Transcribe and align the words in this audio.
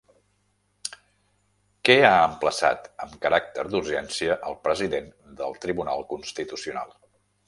Què 1.89 1.97
ha 2.07 2.13
emplaçat 2.29 2.89
amb 3.05 3.13
caràcter 3.25 3.65
d'urgència 3.73 4.39
el 4.53 4.57
president 4.69 5.13
del 5.43 5.55
Tribunal 5.67 6.03
Constitucional? 6.15 6.97